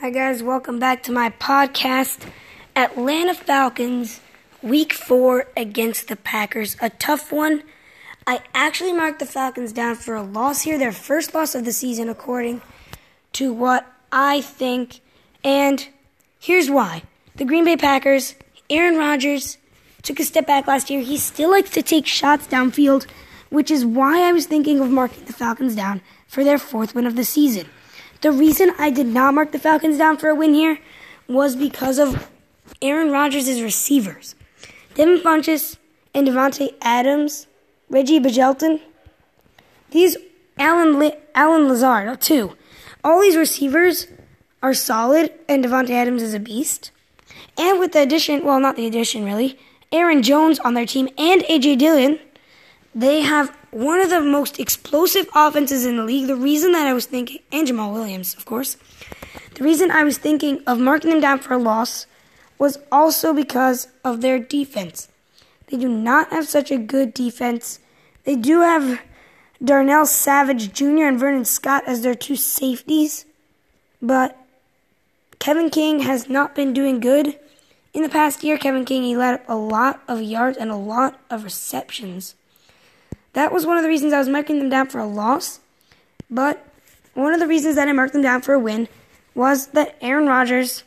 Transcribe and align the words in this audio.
Hi, 0.00 0.08
guys. 0.08 0.42
Welcome 0.42 0.78
back 0.78 1.02
to 1.02 1.12
my 1.12 1.28
podcast. 1.28 2.26
Atlanta 2.74 3.34
Falcons, 3.34 4.20
week 4.62 4.94
four 4.94 5.48
against 5.54 6.08
the 6.08 6.16
Packers. 6.16 6.74
A 6.80 6.88
tough 6.88 7.30
one. 7.30 7.64
I 8.26 8.40
actually 8.54 8.94
marked 8.94 9.18
the 9.18 9.26
Falcons 9.26 9.74
down 9.74 9.96
for 9.96 10.14
a 10.14 10.22
loss 10.22 10.62
here, 10.62 10.78
their 10.78 10.90
first 10.90 11.34
loss 11.34 11.54
of 11.54 11.66
the 11.66 11.72
season, 11.72 12.08
according 12.08 12.62
to 13.34 13.52
what 13.52 13.92
I 14.10 14.40
think. 14.40 15.00
And 15.44 15.86
here's 16.38 16.70
why 16.70 17.02
the 17.36 17.44
Green 17.44 17.66
Bay 17.66 17.76
Packers, 17.76 18.36
Aaron 18.70 18.96
Rodgers, 18.96 19.58
took 20.00 20.18
a 20.18 20.24
step 20.24 20.46
back 20.46 20.66
last 20.66 20.88
year. 20.88 21.02
He 21.02 21.18
still 21.18 21.50
likes 21.50 21.68
to 21.72 21.82
take 21.82 22.06
shots 22.06 22.46
downfield, 22.46 23.06
which 23.50 23.70
is 23.70 23.84
why 23.84 24.26
I 24.26 24.32
was 24.32 24.46
thinking 24.46 24.80
of 24.80 24.90
marking 24.90 25.26
the 25.26 25.34
Falcons 25.34 25.76
down 25.76 26.00
for 26.26 26.42
their 26.42 26.56
fourth 26.56 26.94
win 26.94 27.06
of 27.06 27.16
the 27.16 27.24
season. 27.26 27.66
The 28.20 28.32
reason 28.32 28.72
I 28.78 28.90
did 28.90 29.06
not 29.06 29.34
mark 29.34 29.52
the 29.52 29.58
Falcons 29.58 29.96
down 29.96 30.18
for 30.18 30.28
a 30.28 30.34
win 30.34 30.52
here 30.54 30.78
was 31.26 31.56
because 31.56 31.98
of 31.98 32.28
Aaron 32.82 33.10
Rodgers' 33.10 33.62
receivers. 33.62 34.34
Devin 34.94 35.20
Funchess 35.20 35.76
and 36.14 36.26
Davante 36.26 36.74
Adams, 36.82 37.46
Reggie 37.88 38.20
Begelton. 38.20 38.80
these 39.90 40.16
Allen, 40.58 40.98
Li- 40.98 41.14
Allen 41.34 41.68
Lazard, 41.68 42.20
too. 42.20 42.56
All 43.02 43.20
these 43.20 43.36
receivers 43.36 44.06
are 44.62 44.74
solid, 44.74 45.32
and 45.48 45.64
Davante 45.64 45.90
Adams 45.90 46.22
is 46.22 46.34
a 46.34 46.40
beast. 46.40 46.90
And 47.56 47.78
with 47.78 47.92
the 47.92 48.02
addition, 48.02 48.44
well, 48.44 48.60
not 48.60 48.76
the 48.76 48.86
addition 48.86 49.24
really, 49.24 49.58
Aaron 49.90 50.22
Jones 50.22 50.58
on 50.60 50.74
their 50.74 50.86
team 50.86 51.08
and 51.16 51.42
AJ 51.42 51.78
Dillon, 51.78 52.18
they 52.94 53.22
have 53.22 53.56
one 53.70 54.00
of 54.00 54.10
the 54.10 54.20
most 54.20 54.58
explosive 54.58 55.28
offenses 55.34 55.86
in 55.86 55.96
the 55.96 56.04
league. 56.04 56.26
The 56.26 56.36
reason 56.36 56.72
that 56.72 56.86
I 56.86 56.92
was 56.92 57.06
thinking, 57.06 57.38
and 57.52 57.66
Jamaal 57.66 57.92
Williams, 57.92 58.34
of 58.34 58.44
course, 58.44 58.76
the 59.54 59.64
reason 59.64 59.90
I 59.90 60.04
was 60.04 60.18
thinking 60.18 60.62
of 60.66 60.78
marking 60.78 61.10
them 61.10 61.20
down 61.20 61.38
for 61.38 61.54
a 61.54 61.58
loss 61.58 62.06
was 62.58 62.78
also 62.90 63.32
because 63.32 63.88
of 64.04 64.20
their 64.20 64.38
defense. 64.38 65.08
They 65.68 65.76
do 65.76 65.88
not 65.88 66.30
have 66.30 66.48
such 66.48 66.70
a 66.70 66.78
good 66.78 67.14
defense. 67.14 67.78
They 68.24 68.36
do 68.36 68.60
have 68.60 69.00
Darnell 69.62 70.06
Savage 70.06 70.72
Jr. 70.72 71.04
and 71.04 71.18
Vernon 71.18 71.44
Scott 71.44 71.84
as 71.86 72.02
their 72.02 72.14
two 72.14 72.36
safeties, 72.36 73.24
but 74.02 74.36
Kevin 75.38 75.70
King 75.70 76.00
has 76.00 76.28
not 76.28 76.54
been 76.54 76.72
doing 76.72 77.00
good. 77.00 77.38
In 77.92 78.02
the 78.02 78.08
past 78.08 78.42
year, 78.42 78.58
Kevin 78.58 78.84
King 78.84 79.04
he 79.04 79.16
led 79.16 79.34
up 79.34 79.48
a 79.48 79.56
lot 79.56 80.02
of 80.08 80.20
yards 80.20 80.58
and 80.58 80.70
a 80.70 80.76
lot 80.76 81.20
of 81.30 81.44
receptions. 81.44 82.34
That 83.32 83.52
was 83.52 83.66
one 83.66 83.76
of 83.76 83.82
the 83.82 83.88
reasons 83.88 84.12
I 84.12 84.18
was 84.18 84.28
marking 84.28 84.58
them 84.58 84.68
down 84.68 84.88
for 84.88 84.98
a 84.98 85.06
loss. 85.06 85.60
But 86.28 86.66
one 87.14 87.32
of 87.32 87.40
the 87.40 87.46
reasons 87.46 87.76
that 87.76 87.88
I 87.88 87.92
marked 87.92 88.12
them 88.12 88.22
down 88.22 88.42
for 88.42 88.54
a 88.54 88.58
win 88.58 88.88
was 89.34 89.68
that 89.68 89.96
Aaron 90.00 90.26
Rodgers 90.26 90.84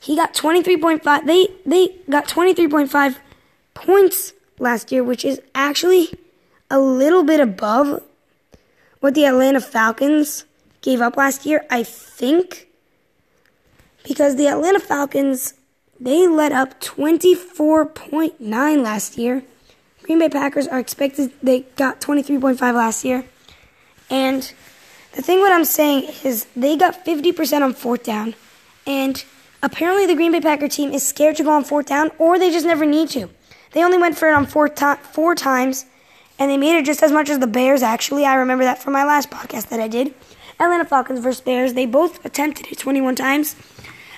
he 0.00 0.16
got 0.16 0.34
23.5 0.34 1.26
they 1.26 1.48
they 1.64 1.94
got 2.10 2.26
23.5 2.26 3.16
points 3.74 4.32
last 4.58 4.90
year, 4.90 5.04
which 5.04 5.24
is 5.24 5.40
actually 5.54 6.10
a 6.70 6.78
little 6.78 7.22
bit 7.22 7.40
above 7.40 8.02
what 9.00 9.14
the 9.14 9.24
Atlanta 9.24 9.60
Falcons 9.60 10.44
gave 10.80 11.00
up 11.00 11.16
last 11.16 11.46
year, 11.46 11.64
I 11.70 11.82
think. 11.82 12.68
Because 14.04 14.36
the 14.36 14.48
Atlanta 14.48 14.80
Falcons 14.80 15.54
they 16.00 16.26
let 16.26 16.50
up 16.50 16.80
24.9 16.80 18.82
last 18.82 19.16
year 19.16 19.44
Green 20.02 20.18
Bay 20.18 20.28
Packers 20.28 20.66
are 20.66 20.78
expected, 20.78 21.32
they 21.42 21.60
got 21.76 22.00
23.5 22.00 22.60
last 22.74 23.04
year. 23.04 23.24
And 24.10 24.52
the 25.14 25.22
thing 25.22 25.40
what 25.40 25.52
I'm 25.52 25.64
saying 25.64 26.12
is 26.24 26.46
they 26.56 26.76
got 26.76 27.04
50% 27.04 27.62
on 27.62 27.74
fourth 27.74 28.02
down. 28.02 28.34
And 28.86 29.24
apparently 29.62 30.06
the 30.06 30.14
Green 30.14 30.32
Bay 30.32 30.40
Packer 30.40 30.68
team 30.68 30.92
is 30.92 31.06
scared 31.06 31.36
to 31.36 31.44
go 31.44 31.50
on 31.50 31.64
fourth 31.64 31.86
down 31.86 32.10
or 32.18 32.38
they 32.38 32.50
just 32.50 32.66
never 32.66 32.84
need 32.84 33.10
to. 33.10 33.28
They 33.72 33.84
only 33.84 33.98
went 33.98 34.18
for 34.18 34.28
it 34.28 34.34
on 34.34 34.46
four, 34.46 34.68
to- 34.68 34.98
four 35.02 35.34
times 35.34 35.86
and 36.38 36.50
they 36.50 36.56
made 36.56 36.76
it 36.76 36.84
just 36.84 37.02
as 37.02 37.12
much 37.12 37.30
as 37.30 37.38
the 37.38 37.46
Bears 37.46 37.82
actually. 37.82 38.24
I 38.24 38.34
remember 38.34 38.64
that 38.64 38.82
from 38.82 38.92
my 38.92 39.04
last 39.04 39.30
podcast 39.30 39.68
that 39.68 39.80
I 39.80 39.88
did. 39.88 40.14
Atlanta 40.58 40.84
Falcons 40.84 41.20
versus 41.20 41.40
Bears. 41.40 41.74
They 41.74 41.86
both 41.86 42.24
attempted 42.24 42.66
it 42.70 42.78
21 42.78 43.16
times, 43.16 43.56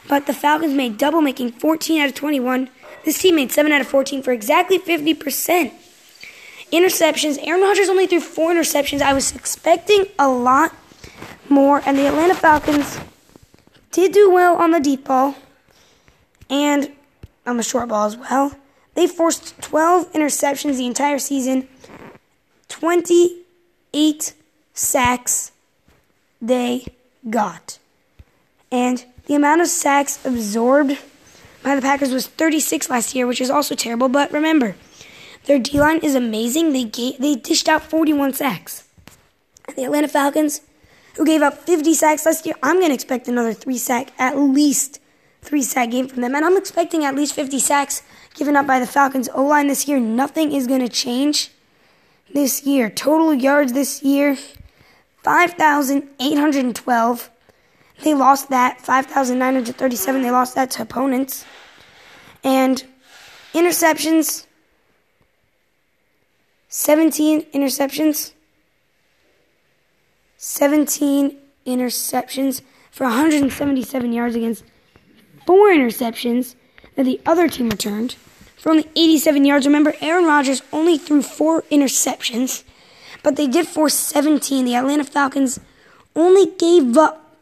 but 0.08 0.26
the 0.26 0.34
Falcons 0.34 0.74
made 0.74 0.98
double, 0.98 1.20
making 1.20 1.52
14 1.52 2.00
out 2.00 2.08
of 2.08 2.14
21. 2.14 2.68
This 3.04 3.18
team 3.18 3.36
made 3.36 3.52
7 3.52 3.70
out 3.72 3.80
of 3.80 3.86
14 3.86 4.22
for 4.22 4.32
exactly 4.32 4.78
50%. 4.78 5.72
Interceptions. 6.74 7.38
Aaron 7.46 7.62
Rodgers 7.62 7.88
only 7.88 8.08
threw 8.08 8.18
four 8.18 8.52
interceptions. 8.52 9.00
I 9.00 9.12
was 9.12 9.32
expecting 9.32 10.06
a 10.18 10.28
lot 10.28 10.74
more, 11.48 11.80
and 11.86 11.96
the 11.96 12.08
Atlanta 12.08 12.34
Falcons 12.34 12.98
did 13.92 14.10
do 14.10 14.28
well 14.28 14.56
on 14.56 14.72
the 14.72 14.80
deep 14.80 15.04
ball 15.04 15.36
and 16.50 16.90
on 17.46 17.58
the 17.58 17.62
short 17.62 17.88
ball 17.88 18.06
as 18.06 18.16
well. 18.16 18.56
They 18.94 19.06
forced 19.06 19.56
12 19.62 20.12
interceptions 20.14 20.76
the 20.76 20.86
entire 20.86 21.20
season, 21.20 21.68
28 22.68 24.34
sacks 24.72 25.52
they 26.42 26.86
got. 27.30 27.78
And 28.72 29.04
the 29.26 29.36
amount 29.36 29.60
of 29.60 29.68
sacks 29.68 30.18
absorbed 30.26 30.98
by 31.62 31.76
the 31.76 31.82
Packers 31.82 32.10
was 32.10 32.26
36 32.26 32.90
last 32.90 33.14
year, 33.14 33.28
which 33.28 33.40
is 33.40 33.48
also 33.48 33.76
terrible. 33.76 34.08
But 34.08 34.32
remember, 34.32 34.74
their 35.46 35.58
D 35.58 35.78
line 35.78 35.98
is 35.98 36.14
amazing. 36.14 36.72
They 36.72 36.84
gave, 36.84 37.18
they 37.18 37.34
dished 37.34 37.68
out 37.68 37.82
41 37.82 38.32
sacks. 38.34 38.84
And 39.66 39.76
the 39.76 39.84
Atlanta 39.84 40.08
Falcons, 40.08 40.62
who 41.16 41.26
gave 41.26 41.42
up 41.42 41.58
50 41.58 41.94
sacks 41.94 42.26
last 42.26 42.44
year, 42.46 42.54
I'm 42.62 42.76
going 42.76 42.88
to 42.88 42.94
expect 42.94 43.26
another 43.28 43.52
three 43.52 43.78
sack, 43.78 44.12
at 44.18 44.38
least 44.38 45.00
three 45.42 45.62
sack 45.62 45.90
game 45.90 46.08
from 46.08 46.22
them. 46.22 46.34
And 46.34 46.44
I'm 46.44 46.56
expecting 46.56 47.04
at 47.04 47.14
least 47.14 47.34
50 47.34 47.58
sacks 47.58 48.02
given 48.34 48.56
up 48.56 48.66
by 48.66 48.80
the 48.80 48.86
Falcons 48.86 49.28
O 49.34 49.44
line 49.44 49.66
this 49.68 49.86
year. 49.86 50.00
Nothing 50.00 50.52
is 50.52 50.66
going 50.66 50.80
to 50.80 50.88
change 50.88 51.50
this 52.32 52.64
year. 52.64 52.88
Total 52.90 53.34
yards 53.34 53.74
this 53.74 54.02
year 54.02 54.36
5,812. 55.22 57.30
They 58.02 58.14
lost 58.14 58.48
that 58.50 58.80
5,937. 58.80 60.22
They 60.22 60.30
lost 60.30 60.54
that 60.54 60.70
to 60.72 60.82
opponents. 60.82 61.44
And 62.42 62.82
interceptions 63.52 64.46
17 66.76 67.42
interceptions. 67.52 68.32
17 70.38 71.38
interceptions 71.64 72.62
for 72.90 73.04
177 73.04 74.12
yards 74.12 74.34
against 74.34 74.64
four 75.46 75.68
interceptions 75.68 76.56
that 76.96 77.04
the 77.04 77.20
other 77.24 77.46
team 77.48 77.70
returned 77.70 78.14
for 78.56 78.70
only 78.72 78.88
87 78.96 79.44
yards. 79.44 79.66
Remember, 79.66 79.94
Aaron 80.00 80.24
Rodgers 80.24 80.62
only 80.72 80.98
threw 80.98 81.22
four 81.22 81.62
interceptions, 81.70 82.64
but 83.22 83.36
they 83.36 83.46
did 83.46 83.68
force 83.68 83.94
17. 83.94 84.64
The 84.64 84.74
Atlanta 84.74 85.04
Falcons 85.04 85.60
only 86.16 86.46
gave 86.58 86.98
up 86.98 87.36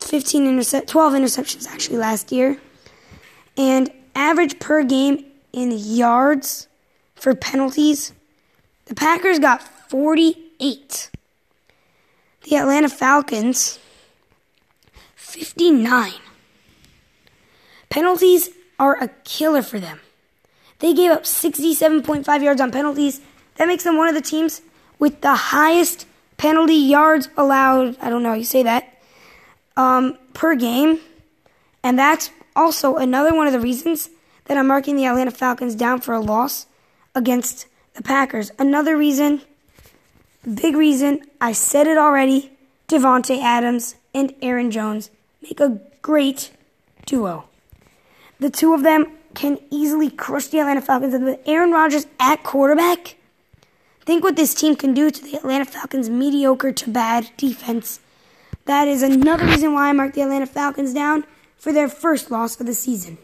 15 0.00 0.46
intercept 0.46 0.90
12 0.90 1.14
interceptions 1.14 1.66
actually 1.68 1.96
last 1.96 2.30
year. 2.30 2.58
And 3.56 3.90
average 4.14 4.58
per 4.58 4.84
game 4.84 5.24
in 5.54 5.72
yards 5.72 6.68
for 7.14 7.34
penalties, 7.34 8.12
the 8.86 8.94
Packers 8.94 9.38
got 9.38 9.62
48. 9.90 11.10
The 12.42 12.56
Atlanta 12.56 12.88
Falcons 12.88 13.78
59. 15.14 16.12
Penalties 17.88 18.50
are 18.78 19.02
a 19.02 19.08
killer 19.24 19.62
for 19.62 19.78
them. 19.78 20.00
They 20.80 20.92
gave 20.92 21.10
up 21.10 21.22
67.5 21.22 22.42
yards 22.42 22.60
on 22.60 22.70
penalties. 22.70 23.20
That 23.56 23.68
makes 23.68 23.84
them 23.84 23.96
one 23.96 24.08
of 24.08 24.14
the 24.14 24.20
teams 24.20 24.60
with 24.98 25.20
the 25.20 25.34
highest 25.34 26.06
penalty 26.36 26.74
yards 26.74 27.28
allowed. 27.36 27.96
I 28.00 28.10
don't 28.10 28.22
know 28.22 28.30
how 28.30 28.34
you 28.34 28.44
say 28.44 28.62
that. 28.64 29.00
Um, 29.76 30.18
per 30.34 30.54
game. 30.54 31.00
And 31.82 31.98
that's 31.98 32.30
also 32.56 32.96
another 32.96 33.34
one 33.34 33.46
of 33.46 33.52
the 33.52 33.60
reasons 33.60 34.10
that 34.44 34.58
I'm 34.58 34.66
marking 34.66 34.96
the 34.96 35.06
Atlanta 35.06 35.30
Falcons 35.30 35.74
down 35.74 36.00
for 36.00 36.14
a 36.14 36.20
loss 36.20 36.66
against 37.14 37.66
the 37.94 38.02
Packers. 38.02 38.50
Another 38.58 38.96
reason, 38.96 39.40
big 40.54 40.76
reason, 40.76 41.22
I 41.40 41.52
said 41.52 41.86
it 41.86 41.96
already 41.96 42.52
Davante 42.88 43.42
Adams 43.42 43.96
and 44.12 44.34
Aaron 44.42 44.70
Jones 44.70 45.10
make 45.42 45.60
a 45.60 45.80
great 46.02 46.52
duo. 47.06 47.44
The 48.40 48.50
two 48.50 48.74
of 48.74 48.82
them 48.82 49.06
can 49.34 49.58
easily 49.70 50.10
crush 50.10 50.48
the 50.48 50.60
Atlanta 50.60 50.80
Falcons. 50.80 51.14
And 51.14 51.24
with 51.24 51.40
Aaron 51.46 51.72
Rodgers 51.72 52.06
at 52.20 52.42
quarterback, 52.42 53.16
think 54.04 54.22
what 54.22 54.36
this 54.36 54.54
team 54.54 54.76
can 54.76 54.94
do 54.94 55.10
to 55.10 55.22
the 55.22 55.36
Atlanta 55.36 55.64
Falcons' 55.64 56.10
mediocre 56.10 56.72
to 56.72 56.90
bad 56.90 57.30
defense. 57.36 58.00
That 58.66 58.88
is 58.88 59.02
another 59.02 59.46
reason 59.46 59.72
why 59.72 59.88
I 59.88 59.92
marked 59.92 60.14
the 60.14 60.22
Atlanta 60.22 60.46
Falcons 60.46 60.94
down 60.94 61.24
for 61.56 61.72
their 61.72 61.88
first 61.88 62.30
loss 62.30 62.58
of 62.60 62.66
the 62.66 62.74
season. 62.74 63.18